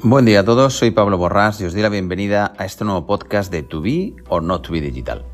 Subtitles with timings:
[0.00, 3.04] Buen día a todos, soy Pablo Borrás y os doy la bienvenida a este nuevo
[3.04, 5.24] podcast de To Be or Not To Be Digital.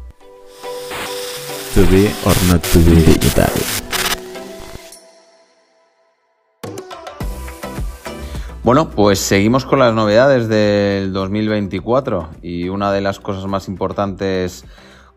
[1.75, 3.51] To be or not to be digital.
[8.63, 14.65] Bueno, pues seguimos con las novedades del 2024 y una de las cosas más importantes,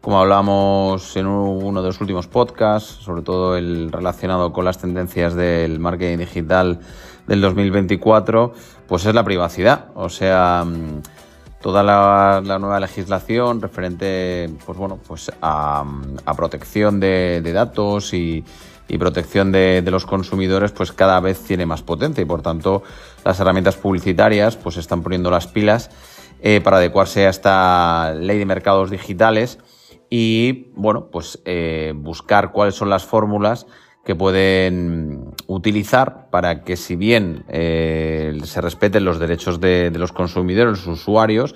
[0.01, 5.35] como hablamos en uno de los últimos podcasts, sobre todo el relacionado con las tendencias
[5.35, 6.81] del marketing digital
[7.27, 8.53] del 2024,
[8.87, 9.89] pues es la privacidad.
[9.95, 11.01] O sea, mm,
[11.61, 15.83] toda la, nueva legislación referente pues bueno, pues a,
[16.35, 18.43] protección de, datos y,
[18.97, 22.83] protección de, los consumidores, pues cada vez tiene más potencia y por tanto
[23.25, 25.89] las herramientas publicitarias pues están poniendo las pilas
[26.41, 29.59] eh, para adecuarse a esta ley de mercados digitales
[30.09, 33.67] y bueno, pues eh, buscar cuáles son las fórmulas
[34.05, 40.85] que pueden utilizar para que si bien eh, se respeten los derechos de, los consumidores,
[40.85, 41.55] los usuarios,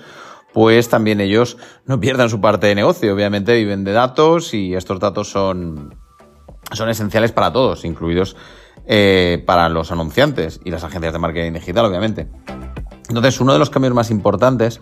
[0.52, 3.14] pues también ellos no pierdan su parte de negocio.
[3.14, 5.94] Obviamente viven de datos y estos datos son,
[6.72, 8.36] son esenciales para todos, incluidos
[8.86, 12.28] eh, para los anunciantes y las agencias de marketing digital, obviamente.
[13.08, 14.80] Entonces, uno de los cambios más importantes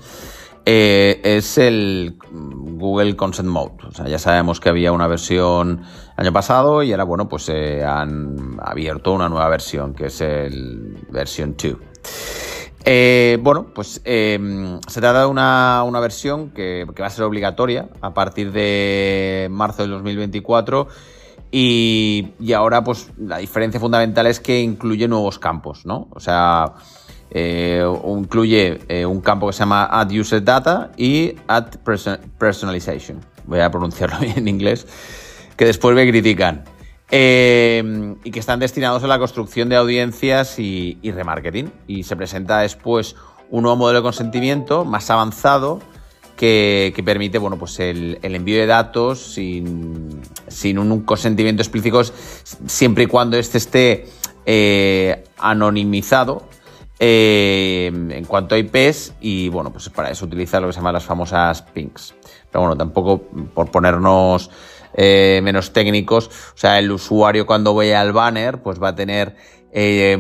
[0.67, 3.75] eh, es el Google Consent Mode.
[3.89, 5.83] O sea, ya sabemos que había una versión
[6.21, 10.99] año pasado y ahora, bueno, pues se han abierto una nueva versión, que es el
[11.11, 11.77] versión 2.
[12.85, 18.13] Eh, bueno, pues em, se trata de una, versión que, va a ser obligatoria a
[18.13, 20.89] partir de marzo del 2024
[21.51, 26.09] y, y ahora pues la diferencia fundamental es que incluye nuevos campos, ¿no?
[26.13, 26.75] O sea,
[27.33, 31.77] eh, incluye eh, un campo que se llama Add User Data y Add
[32.39, 33.21] Personalization.
[33.47, 34.87] Voy a pronunciarlo bien en inglés,
[35.61, 36.65] que después me critican.
[37.11, 41.71] Eh, y que están destinados a la construcción de audiencias y, remarketing.
[41.87, 43.15] Y se presenta después
[43.51, 45.81] un nuevo modelo de consentimiento más avanzado
[46.35, 52.01] que, permite bueno, pues el, envío de datos sin, sin, un consentimiento explícito
[52.65, 53.59] siempre y cuando este
[54.47, 56.49] esté anonimizado
[57.03, 60.93] eh, en cuanto a IPs y bueno, pues para eso utiliza lo que se llama
[60.93, 62.15] las famosas pings.
[62.51, 63.23] Pero bueno, tampoco
[63.55, 64.51] por ponernos
[64.95, 69.37] eh, menos técnicos, o sea, el usuario cuando vaya al banner pues va a tener,
[69.73, 70.19] eh,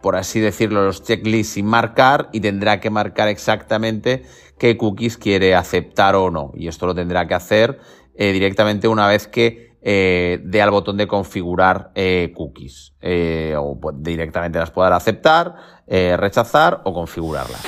[0.00, 4.24] por así decirlo, los checklists sin marcar y tendrá que marcar exactamente
[4.58, 6.52] qué cookies quiere aceptar o no.
[6.54, 7.78] Y esto lo tendrá que hacer
[8.16, 12.94] directamente una vez que eh, dé al botón de configurar eh, cookies.
[13.00, 15.54] Eh, o pues, directamente las podrá aceptar,
[15.86, 17.62] eh, rechazar o configurarlas.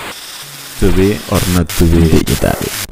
[0.80, 2.87] To be or not to be digital.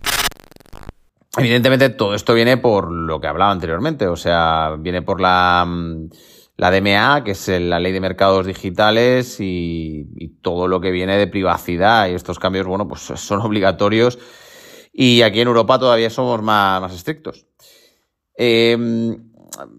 [1.38, 6.08] Evidentemente todo esto viene por lo que hablaba anteriormente, o sea, viene por la, mm,
[6.56, 10.04] la DMA, que es la ley de mercados digitales y,
[10.40, 14.18] todo lo que viene de privacidad y estos cambios, bueno, pues son obligatorios
[14.92, 17.46] y aquí en Europa todavía somos más, más estrictos.
[18.36, 19.32] Em,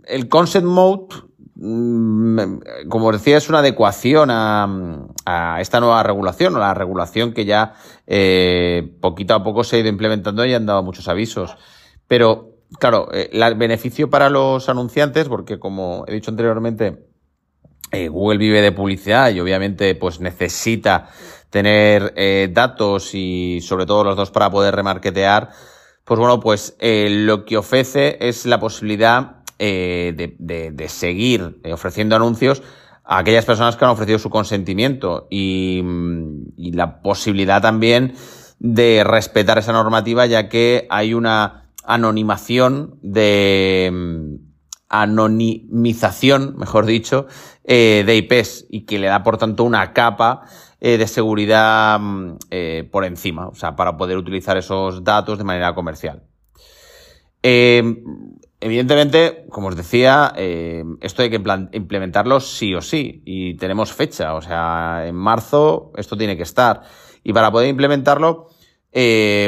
[0.05, 1.15] el Concept Mode,
[1.59, 7.73] como decía, es una adecuación a, esta nueva regulación, o la regulación que ya
[8.05, 11.55] eh, poquito a poco se ha ido implementando y han dado muchos avisos.
[12.07, 17.07] Pero, claro, eh, el beneficio para los anunciantes, porque como he dicho anteriormente,
[17.91, 21.09] eh, Google vive de publicidad y obviamente pues necesita
[21.49, 22.13] tener
[22.51, 25.51] datos y sobre todo los dos para poder remarketear
[26.07, 32.15] pues bueno, pues eh, lo que ofrece es la posibilidad eh, de, seguir eh, ofreciendo
[32.15, 32.63] anuncios
[33.03, 35.83] a aquellas personas que han ofrecido su consentimiento y,
[36.57, 38.13] y, la posibilidad también
[38.59, 44.39] de respetar esa normativa ya que hay una anonimación de
[44.89, 47.27] anonimización, mejor dicho,
[47.63, 50.43] de IPs y que le da por tanto una capa
[50.79, 55.43] eh, de seguridad mm, eh, por encima, o sea, para poder utilizar esos datos de
[55.43, 56.21] manera comercial.
[58.59, 60.33] Eh, evidentemente, como os decía,
[61.01, 61.41] esto hay que
[61.73, 66.81] implementarlo sí o sí y tenemos fecha, o sea, en marzo esto tiene que estar.
[67.23, 68.49] Y para poder implementarlo,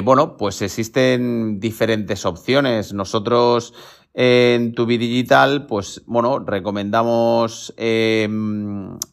[0.04, 2.94] bueno, pues existen diferentes opciones.
[2.94, 3.74] Nosotros
[4.14, 7.74] en Tubi Digital, pues bueno, recomendamos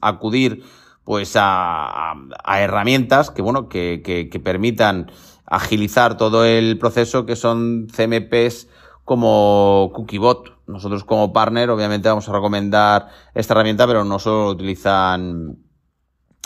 [0.00, 0.64] acudir
[1.06, 2.14] pues a,
[2.58, 5.12] herramientas que, bueno, que, permitan
[5.46, 8.66] agilizar todo el proceso, que son CMPs
[9.06, 10.66] como CookieBot.
[10.66, 15.56] Nosotros como partner, obviamente, vamos a recomendar esta herramienta, pero no solo utilizan,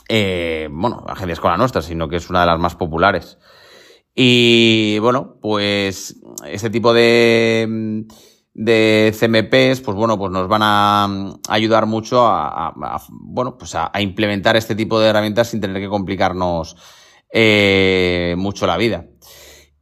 [0.09, 3.39] eh, bueno, agencias con la nuestra, sino que es una de las más populares.
[4.15, 8.07] Y bueno, pues este tipo de
[8.55, 12.75] de CMPs, pues bueno, pues nos van a mm, ayudar mucho a,
[13.11, 16.77] bueno, pues a, implementar este tipo de herramientas sin tener que complicarnos
[17.33, 19.07] eh, mucho la vida.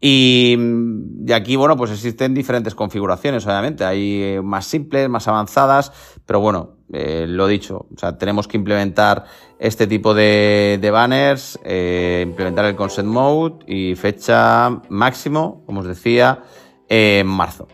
[0.00, 3.84] Y de aquí, bueno, pues existen diferentes configuraciones, obviamente.
[3.84, 5.92] Hay eh, más simples, más avanzadas,
[6.24, 9.24] pero bueno, eh, lo dicho, o sea, tenemos que implementar
[9.58, 16.44] este tipo de, banners, eh, implementar el consent mode y fecha máximo, como os decía,
[16.88, 17.66] en marzo.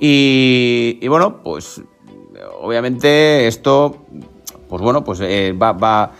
[0.00, 1.82] Y, bueno, pues
[2.60, 4.06] obviamente esto,
[4.68, 6.12] pues bueno, pues va, va,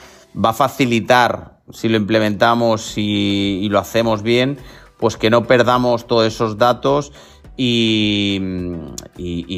[0.45, 4.59] va, a facilitar si lo implementamos y lo hacemos bien,
[4.99, 7.13] pues que no perdamos todos esos datos
[7.57, 8.39] y,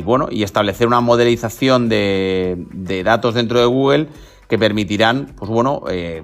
[0.03, 4.09] bueno, y establecer una modelización de, datos dentro de Google
[4.49, 6.23] que permitirán, pues bueno, eh,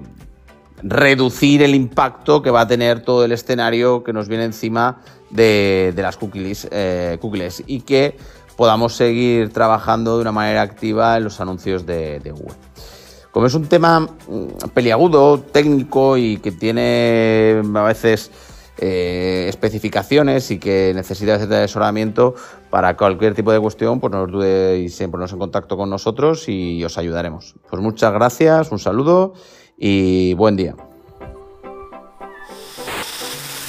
[0.81, 5.93] reducir el impacto que va a tener todo el escenario que nos viene encima de,
[5.95, 8.17] las cookies, eh, cookies, y que
[8.55, 12.55] podamos seguir trabajando de una manera activa en los anuncios de, de Google.
[13.31, 18.31] Como es un tema mm, peliagudo, técnico y que tiene a veces
[18.77, 22.35] eh, especificaciones y que necesita de asesoramiento
[22.69, 26.83] para cualquier tipo de cuestión, pues no dudéis en ponernos en contacto con nosotros y
[26.83, 27.55] os ayudaremos.
[27.69, 29.33] Pues muchas gracias, un saludo
[29.77, 30.75] y buen día.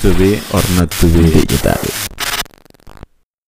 [0.03, 2.15] To be or not to be digital.